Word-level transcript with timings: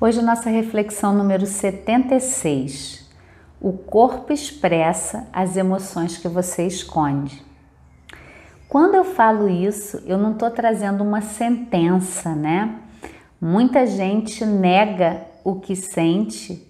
Hoje, 0.00 0.22
nossa 0.22 0.48
reflexão 0.48 1.12
número 1.12 1.44
76. 1.44 3.04
O 3.60 3.72
corpo 3.72 4.32
expressa 4.32 5.26
as 5.32 5.56
emoções 5.56 6.16
que 6.16 6.28
você 6.28 6.64
esconde. 6.64 7.42
Quando 8.68 8.94
eu 8.94 9.02
falo 9.02 9.48
isso, 9.48 10.00
eu 10.06 10.16
não 10.16 10.34
estou 10.34 10.52
trazendo 10.52 11.02
uma 11.02 11.20
sentença, 11.20 12.32
né? 12.32 12.76
Muita 13.40 13.88
gente 13.88 14.46
nega 14.46 15.22
o 15.42 15.56
que 15.56 15.74
sente 15.74 16.64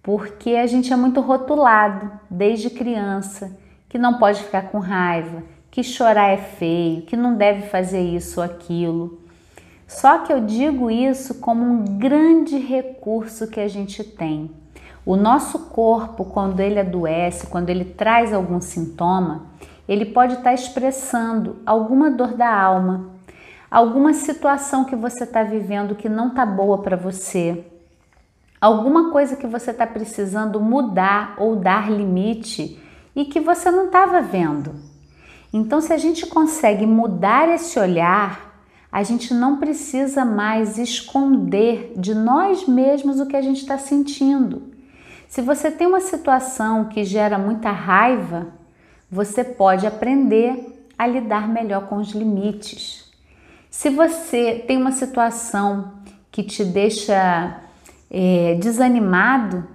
porque 0.00 0.50
a 0.50 0.68
gente 0.68 0.92
é 0.92 0.96
muito 0.96 1.20
rotulado 1.20 2.08
desde 2.30 2.70
criança, 2.70 3.58
que 3.88 3.98
não 3.98 4.18
pode 4.18 4.40
ficar 4.44 4.70
com 4.70 4.78
raiva, 4.78 5.42
que 5.68 5.82
chorar 5.82 6.28
é 6.28 6.36
feio, 6.36 7.02
que 7.02 7.16
não 7.16 7.34
deve 7.34 7.66
fazer 7.70 8.02
isso 8.02 8.38
ou 8.38 8.46
aquilo. 8.46 9.18
Só 9.88 10.18
que 10.18 10.30
eu 10.30 10.40
digo 10.40 10.90
isso 10.90 11.36
como 11.36 11.64
um 11.64 11.82
grande 11.98 12.58
recurso 12.58 13.48
que 13.48 13.58
a 13.58 13.66
gente 13.66 14.04
tem. 14.04 14.50
O 15.04 15.16
nosso 15.16 15.70
corpo, 15.70 16.26
quando 16.26 16.60
ele 16.60 16.78
adoece, 16.78 17.46
quando 17.46 17.70
ele 17.70 17.86
traz 17.86 18.34
algum 18.34 18.60
sintoma, 18.60 19.46
ele 19.88 20.04
pode 20.04 20.34
estar 20.34 20.52
expressando 20.52 21.56
alguma 21.64 22.10
dor 22.10 22.34
da 22.34 22.54
alma, 22.54 23.08
alguma 23.70 24.12
situação 24.12 24.84
que 24.84 24.94
você 24.94 25.24
está 25.24 25.42
vivendo 25.42 25.94
que 25.94 26.10
não 26.10 26.28
está 26.28 26.44
boa 26.44 26.82
para 26.82 26.94
você, 26.94 27.64
alguma 28.60 29.10
coisa 29.10 29.36
que 29.36 29.46
você 29.46 29.70
está 29.70 29.86
precisando 29.86 30.60
mudar 30.60 31.34
ou 31.38 31.56
dar 31.56 31.90
limite 31.90 32.78
e 33.16 33.24
que 33.24 33.40
você 33.40 33.70
não 33.70 33.86
estava 33.86 34.20
vendo. 34.20 34.74
Então, 35.50 35.80
se 35.80 35.94
a 35.94 35.96
gente 35.96 36.26
consegue 36.26 36.84
mudar 36.84 37.48
esse 37.48 37.78
olhar, 37.78 38.47
a 38.90 39.02
gente 39.02 39.34
não 39.34 39.58
precisa 39.58 40.24
mais 40.24 40.78
esconder 40.78 41.92
de 41.96 42.14
nós 42.14 42.66
mesmos 42.66 43.20
o 43.20 43.26
que 43.26 43.36
a 43.36 43.42
gente 43.42 43.58
está 43.60 43.76
sentindo. 43.76 44.62
Se 45.28 45.42
você 45.42 45.70
tem 45.70 45.86
uma 45.86 46.00
situação 46.00 46.86
que 46.86 47.04
gera 47.04 47.36
muita 47.36 47.70
raiva, 47.70 48.48
você 49.10 49.44
pode 49.44 49.86
aprender 49.86 50.88
a 50.98 51.06
lidar 51.06 51.48
melhor 51.48 51.86
com 51.86 51.96
os 51.96 52.12
limites. 52.12 53.12
Se 53.70 53.90
você 53.90 54.64
tem 54.66 54.78
uma 54.78 54.92
situação 54.92 55.92
que 56.32 56.42
te 56.42 56.64
deixa 56.64 57.60
é, 58.10 58.54
desanimado, 58.54 59.66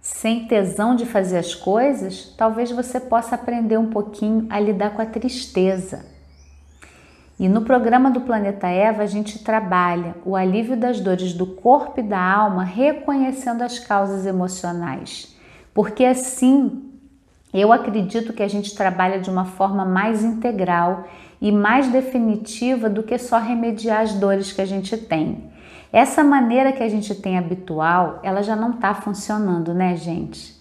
sem 0.00 0.46
tesão 0.46 0.94
de 0.94 1.06
fazer 1.06 1.38
as 1.38 1.54
coisas, 1.54 2.34
talvez 2.36 2.70
você 2.70 2.98
possa 2.98 3.34
aprender 3.34 3.78
um 3.78 3.90
pouquinho 3.90 4.46
a 4.50 4.58
lidar 4.60 4.90
com 4.90 5.02
a 5.02 5.06
tristeza. 5.06 6.04
E 7.40 7.48
no 7.48 7.62
programa 7.62 8.10
do 8.10 8.20
Planeta 8.20 8.68
Eva, 8.68 9.02
a 9.02 9.06
gente 9.06 9.42
trabalha 9.42 10.14
o 10.26 10.36
alívio 10.36 10.76
das 10.76 11.00
dores 11.00 11.32
do 11.32 11.46
corpo 11.46 11.98
e 11.98 12.02
da 12.02 12.20
alma, 12.20 12.62
reconhecendo 12.62 13.62
as 13.62 13.78
causas 13.78 14.26
emocionais. 14.26 15.34
Porque 15.72 16.04
assim, 16.04 16.92
eu 17.50 17.72
acredito 17.72 18.34
que 18.34 18.42
a 18.42 18.48
gente 18.48 18.74
trabalha 18.74 19.18
de 19.18 19.30
uma 19.30 19.46
forma 19.46 19.86
mais 19.86 20.22
integral 20.22 21.04
e 21.40 21.50
mais 21.50 21.88
definitiva 21.88 22.90
do 22.90 23.02
que 23.02 23.16
só 23.16 23.38
remediar 23.38 24.02
as 24.02 24.12
dores 24.12 24.52
que 24.52 24.60
a 24.60 24.66
gente 24.66 24.94
tem. 24.98 25.50
Essa 25.90 26.22
maneira 26.22 26.72
que 26.72 26.82
a 26.82 26.88
gente 26.90 27.14
tem 27.14 27.38
habitual, 27.38 28.20
ela 28.22 28.42
já 28.42 28.54
não 28.54 28.72
está 28.72 28.92
funcionando, 28.92 29.72
né, 29.72 29.96
gente? 29.96 30.59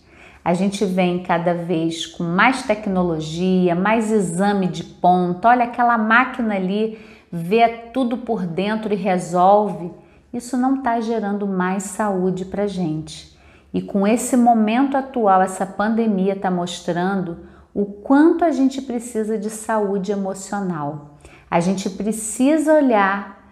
A 0.50 0.54
gente 0.56 0.84
vem 0.84 1.22
cada 1.22 1.54
vez 1.54 2.08
com 2.08 2.24
mais 2.24 2.64
tecnologia, 2.64 3.76
mais 3.76 4.12
exame 4.12 4.66
de 4.66 4.84
ponta. 4.84 5.48
Olha 5.48 5.66
aquela 5.66 5.96
máquina 5.96 6.56
ali, 6.56 6.98
vê 7.32 7.68
tudo 7.94 8.18
por 8.18 8.48
dentro 8.48 8.92
e 8.92 8.98
resolve. 8.98 9.92
Isso 10.34 10.58
não 10.58 10.78
está 10.78 11.00
gerando 11.02 11.46
mais 11.46 11.84
saúde 11.84 12.46
para 12.46 12.66
gente. 12.66 13.38
E 13.72 13.80
com 13.80 14.08
esse 14.08 14.36
momento 14.36 14.98
atual, 14.98 15.40
essa 15.44 15.68
pandemia 15.68 16.34
está 16.34 16.50
mostrando 16.50 17.42
o 17.72 17.86
quanto 17.86 18.44
a 18.44 18.50
gente 18.50 18.82
precisa 18.82 19.38
de 19.38 19.52
saúde 19.52 20.12
emocional. 20.12 21.20
A 21.48 21.60
gente 21.60 21.92
precisa 21.92 22.74
olhar 22.74 23.52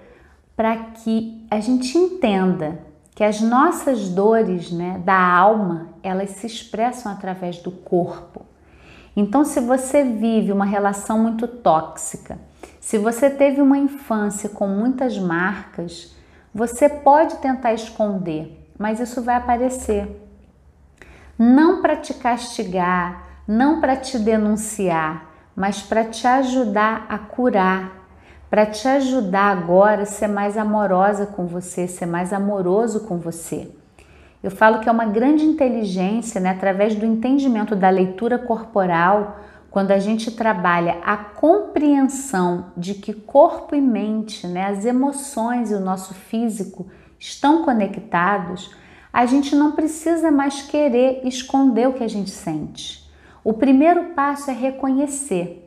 para 0.55 0.75
que 0.75 1.45
a 1.51 1.59
gente 1.59 1.95
entenda 1.95 2.79
que 3.17 3.23
as 3.23 3.41
nossas 3.41 4.09
dores 4.09 4.71
né, 4.71 5.01
da 5.03 5.19
alma 5.19 5.87
elas 6.03 6.29
se 6.29 6.45
expressam 6.45 7.11
através 7.11 7.57
do 7.57 7.71
corpo. 7.71 8.45
Então, 9.15 9.43
se 9.43 9.59
você 9.59 10.03
vive 10.03 10.51
uma 10.51 10.65
relação 10.65 11.17
muito 11.17 11.47
tóxica, 11.47 12.37
se 12.79 12.99
você 12.99 13.27
teve 13.27 13.59
uma 13.59 13.75
infância 13.75 14.49
com 14.49 14.67
muitas 14.67 15.17
marcas, 15.17 16.15
você 16.53 16.87
pode 16.87 17.37
tentar 17.37 17.73
esconder, 17.73 18.71
mas 18.77 18.99
isso 18.99 19.19
vai 19.23 19.37
aparecer. 19.37 20.07
Não 21.39 21.81
para 21.81 21.95
te 21.95 22.13
castigar, 22.13 23.41
não 23.47 23.81
para 23.81 23.95
te 23.95 24.19
denunciar, 24.19 25.25
mas 25.55 25.81
para 25.81 26.05
te 26.05 26.27
ajudar 26.27 27.07
a 27.09 27.17
curar, 27.17 28.06
para 28.49 28.65
te 28.65 28.87
ajudar 28.87 29.51
agora 29.51 30.03
a 30.03 30.05
ser 30.05 30.27
mais 30.27 30.57
amorosa 30.57 31.25
com 31.25 31.45
você, 31.45 31.87
ser 31.87 32.05
mais 32.05 32.31
amoroso 32.31 33.01
com 33.01 33.17
você. 33.17 33.69
Eu 34.41 34.51
falo 34.51 34.79
que 34.79 34.87
é 34.87 34.91
uma 34.91 35.05
grande 35.05 35.43
inteligência, 35.43 36.39
né, 36.39 36.51
através 36.51 36.95
do 36.95 37.05
entendimento 37.05 37.75
da 37.75 37.89
leitura 37.89 38.37
corporal, 38.37 39.39
quando 39.69 39.91
a 39.91 39.99
gente 39.99 40.31
trabalha 40.31 40.97
a 41.03 41.17
compreensão 41.17 42.67
de 42.77 42.93
que 42.93 43.13
corpo 43.13 43.75
e 43.75 43.81
mente, 43.81 44.47
né, 44.47 44.67
as 44.67 44.85
emoções 44.85 45.71
e 45.71 45.75
o 45.75 45.79
nosso 45.79 46.13
físico 46.13 46.87
estão 47.19 47.63
conectados, 47.63 48.73
a 49.11 49.25
gente 49.25 49.55
não 49.55 49.71
precisa 49.71 50.31
mais 50.31 50.61
querer 50.61 51.21
esconder 51.25 51.87
o 51.87 51.93
que 51.93 52.03
a 52.03 52.07
gente 52.07 52.29
sente. 52.29 53.09
O 53.43 53.53
primeiro 53.53 54.13
passo 54.13 54.51
é 54.51 54.53
reconhecer. 54.53 55.66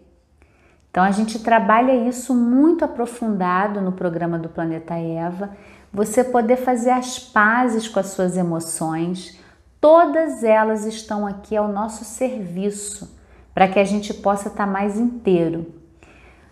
Então 0.91 1.05
a 1.05 1.11
gente 1.11 1.39
trabalha 1.39 1.95
isso 2.09 2.34
muito 2.34 2.84
aprofundado 2.84 3.81
no 3.81 3.93
programa 3.93 4.39
do 4.39 4.49
Planeta 4.49 4.95
Eva. 4.95 5.51
Você 5.93 6.25
poder 6.25 6.56
fazer 6.56 6.91
as 6.91 7.19
pazes 7.19 7.89
com 7.89 8.01
as 8.01 8.06
suas 8.06 8.37
emoções, 8.37 9.39
todas 9.81 10.43
elas 10.43 10.84
estão 10.84 11.27
aqui 11.27 11.56
ao 11.56 11.69
nosso 11.69 12.05
serviço 12.05 13.19
para 13.55 13.69
que 13.69 13.78
a 13.78 13.84
gente 13.84 14.12
possa 14.15 14.49
estar 14.49 14.67
mais 14.67 14.99
inteiro. 14.99 15.75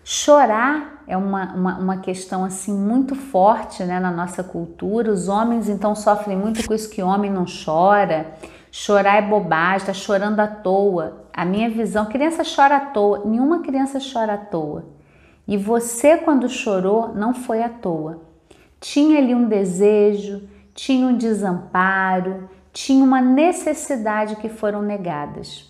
Chorar 0.03 1.03
é 1.05 1.15
uma, 1.15 1.53
uma, 1.53 1.77
uma, 1.77 1.97
questão 1.97 2.43
assim 2.43 2.73
muito 2.73 3.15
forte 3.15 3.83
né, 3.83 3.99
na 3.99 4.11
nossa 4.11 4.43
cultura. 4.43 5.11
Os 5.11 5.27
homens 5.27 5.69
então 5.69 5.93
sofrem 5.95 6.37
muito 6.37 6.65
com 6.65 6.73
isso 6.73 6.89
que 6.89 7.01
homem 7.01 7.31
não 7.31 7.45
chora. 7.45 8.33
Chorar 8.71 9.17
é 9.17 9.21
bobagem, 9.21 9.77
está 9.77 9.93
chorando 9.93 10.39
à 10.39 10.47
toa. 10.47 11.25
A 11.33 11.43
minha 11.43 11.69
visão, 11.69 12.05
criança 12.05 12.43
chora 12.43 12.77
à 12.77 12.79
toa, 12.79 13.23
nenhuma 13.25 13.61
criança 13.61 13.99
chora 13.99 14.33
à 14.33 14.37
toa. 14.37 14.85
E 15.47 15.57
você, 15.57 16.17
quando 16.17 16.47
chorou, 16.47 17.13
não 17.15 17.33
foi 17.33 17.63
à 17.63 17.69
toa. 17.69 18.21
Tinha 18.79 19.17
ali 19.17 19.33
um 19.33 19.47
desejo, 19.47 20.47
tinha 20.75 21.07
um 21.07 21.17
desamparo, 21.17 22.47
tinha 22.71 23.03
uma 23.03 23.19
necessidade 23.19 24.35
que 24.35 24.47
foram 24.47 24.81
negadas. 24.81 25.67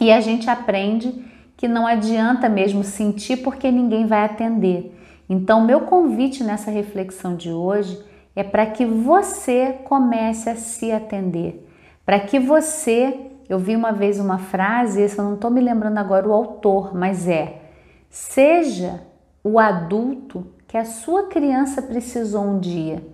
E 0.00 0.10
a 0.10 0.20
gente 0.20 0.48
aprende 0.48 1.24
que 1.56 1.68
não 1.68 1.86
adianta 1.86 2.48
mesmo 2.48 2.82
sentir 2.82 3.38
porque 3.38 3.70
ninguém 3.70 4.06
vai 4.06 4.24
atender. 4.24 4.96
Então, 5.28 5.60
meu 5.60 5.82
convite 5.82 6.42
nessa 6.42 6.70
reflexão 6.70 7.36
de 7.36 7.52
hoje 7.52 8.02
é 8.34 8.42
para 8.42 8.64
que 8.64 8.86
você 8.86 9.76
comece 9.84 10.48
a 10.48 10.56
se 10.56 10.90
atender 10.90 11.67
para 12.08 12.20
que 12.20 12.40
você, 12.40 13.32
eu 13.50 13.58
vi 13.58 13.76
uma 13.76 13.92
vez 13.92 14.18
uma 14.18 14.38
frase, 14.38 15.02
essa 15.02 15.20
eu 15.20 15.26
não 15.26 15.34
estou 15.34 15.50
me 15.50 15.60
lembrando 15.60 15.98
agora 15.98 16.26
o 16.26 16.32
autor, 16.32 16.96
mas 16.96 17.28
é: 17.28 17.60
seja 18.08 19.02
o 19.44 19.58
adulto 19.58 20.46
que 20.66 20.78
a 20.78 20.86
sua 20.86 21.26
criança 21.26 21.82
precisou 21.82 22.46
um 22.46 22.58
dia. 22.58 23.06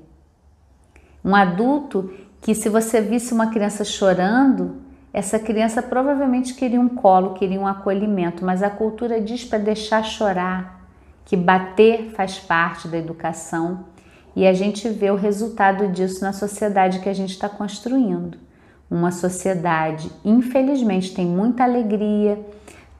Um 1.25 1.34
adulto 1.34 2.15
que, 2.41 2.54
se 2.54 2.69
você 2.69 3.01
visse 3.01 3.34
uma 3.34 3.48
criança 3.48 3.83
chorando, 3.83 4.77
essa 5.13 5.41
criança 5.41 5.83
provavelmente 5.83 6.54
queria 6.54 6.80
um 6.80 6.89
colo, 6.89 7.34
queria 7.34 7.60
um 7.60 7.66
acolhimento, 7.66 8.45
mas 8.45 8.63
a 8.63 8.71
cultura 8.71 9.21
diz 9.21 9.45
para 9.45 9.59
deixar 9.59 10.04
chorar, 10.04 10.86
que 11.24 11.36
bater 11.36 12.13
faz 12.13 12.39
parte 12.39 12.86
da 12.86 12.97
educação 12.97 13.86
e 14.36 14.47
a 14.47 14.53
gente 14.53 14.89
vê 14.89 15.10
o 15.10 15.16
resultado 15.16 15.89
disso 15.89 16.22
na 16.22 16.33
sociedade 16.33 17.01
que 17.01 17.09
a 17.09 17.13
gente 17.13 17.30
está 17.30 17.48
construindo 17.48 18.44
uma 18.95 19.11
sociedade, 19.11 20.11
infelizmente, 20.25 21.15
tem 21.15 21.27
muita 21.27 21.65
alegria, 21.65 22.39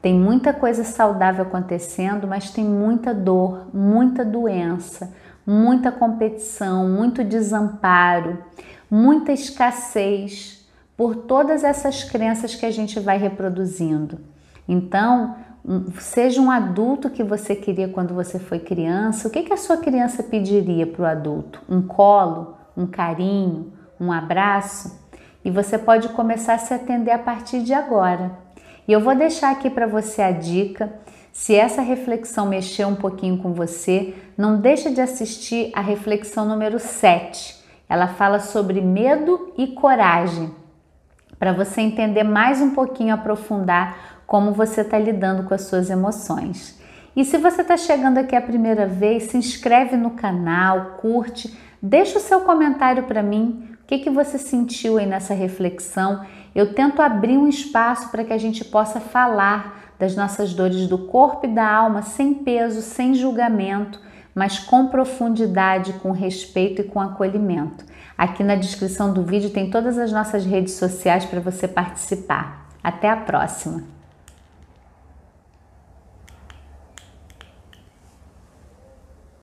tem 0.01 0.13
muita 0.13 0.53
coisa 0.53 0.83
saudável 0.83 1.43
acontecendo, 1.43 2.27
mas 2.27 2.51
tem 2.51 2.63
muita 2.63 3.13
dor, 3.13 3.67
muita 3.73 4.23
doença, 4.23 5.13
muita 5.45 5.91
competição, 5.91 6.87
muito 6.87 7.23
desamparo, 7.23 8.37
muita 8.89 9.31
escassez 9.31 10.67
por 10.95 11.15
todas 11.15 11.63
essas 11.63 12.03
crenças 12.03 12.55
que 12.55 12.65
a 12.65 12.71
gente 12.71 12.99
vai 12.99 13.17
reproduzindo. 13.17 14.19
Então, 14.67 15.35
seja 15.99 16.41
um 16.41 16.51
adulto 16.51 17.09
que 17.09 17.23
você 17.23 17.55
queria 17.55 17.87
quando 17.87 18.13
você 18.13 18.37
foi 18.37 18.59
criança, 18.59 19.27
o 19.27 19.31
que, 19.31 19.43
que 19.43 19.53
a 19.53 19.57
sua 19.57 19.77
criança 19.77 20.21
pediria 20.21 20.85
para 20.85 21.01
o 21.01 21.05
adulto? 21.05 21.61
Um 21.67 21.81
colo? 21.81 22.55
um 22.75 22.85
carinho, 22.85 23.71
um 23.99 24.11
abraço 24.11 25.04
e 25.45 25.51
você 25.51 25.77
pode 25.77 26.09
começar 26.09 26.55
a 26.55 26.57
se 26.57 26.73
atender 26.73 27.11
a 27.11 27.19
partir 27.19 27.61
de 27.61 27.71
agora. 27.71 28.31
E 28.87 28.91
eu 28.91 28.99
vou 28.99 29.15
deixar 29.15 29.51
aqui 29.51 29.69
para 29.69 29.85
você 29.85 30.23
a 30.23 30.31
dica. 30.31 30.91
Se 31.31 31.53
essa 31.53 31.83
reflexão 31.83 32.47
mexeu 32.47 32.87
um 32.87 32.95
pouquinho 32.95 33.37
com 33.37 33.53
você, 33.53 34.15
não 34.35 34.59
deixa 34.59 34.89
de 34.89 34.99
assistir 34.99 35.71
a 35.75 35.81
reflexão 35.81 36.45
número 36.45 36.79
7. 36.79 37.63
Ela 37.87 38.07
fala 38.07 38.39
sobre 38.39 38.81
medo 38.81 39.53
e 39.55 39.67
coragem, 39.67 40.51
para 41.37 41.53
você 41.53 41.81
entender 41.81 42.23
mais 42.23 42.59
um 42.59 42.71
pouquinho, 42.71 43.13
aprofundar 43.13 44.23
como 44.25 44.51
você 44.51 44.81
está 44.81 44.97
lidando 44.97 45.43
com 45.43 45.53
as 45.53 45.63
suas 45.63 45.91
emoções. 45.91 46.79
E 47.15 47.23
se 47.23 47.37
você 47.37 47.61
está 47.61 47.77
chegando 47.77 48.17
aqui 48.17 48.35
a 48.35 48.41
primeira 48.41 48.87
vez, 48.87 49.23
se 49.23 49.37
inscreve 49.37 49.95
no 49.95 50.11
canal, 50.11 50.97
curte, 50.97 51.55
deixa 51.79 52.17
o 52.17 52.21
seu 52.21 52.41
comentário 52.41 53.03
para 53.03 53.21
mim. 53.21 53.74
O 53.85 53.87
que, 53.87 53.99
que 53.99 54.09
você 54.09 54.39
sentiu 54.39 54.97
aí 54.97 55.05
nessa 55.05 55.35
reflexão? 55.35 56.25
Eu 56.55 56.73
tento 56.73 57.03
abrir 57.03 57.37
um 57.37 57.47
espaço 57.47 58.09
para 58.09 58.23
que 58.23 58.33
a 58.33 58.37
gente 58.37 58.65
possa 58.65 58.99
falar 58.99 59.93
das 59.99 60.15
nossas 60.15 60.55
dores 60.55 60.87
do 60.87 60.97
corpo 60.97 61.45
e 61.45 61.53
da 61.53 61.71
alma 61.71 62.01
sem 62.01 62.33
peso, 62.33 62.81
sem 62.81 63.13
julgamento, 63.13 64.01
mas 64.33 64.57
com 64.57 64.87
profundidade, 64.87 65.93
com 66.01 66.11
respeito 66.11 66.81
e 66.81 66.85
com 66.85 66.99
acolhimento. 66.99 67.85
Aqui 68.17 68.43
na 68.43 68.55
descrição 68.55 69.13
do 69.13 69.21
vídeo 69.21 69.51
tem 69.51 69.69
todas 69.69 69.99
as 69.99 70.11
nossas 70.11 70.43
redes 70.43 70.73
sociais 70.73 71.23
para 71.23 71.39
você 71.39 71.67
participar. 71.67 72.67
Até 72.83 73.07
a 73.07 73.17
próxima! 73.17 73.94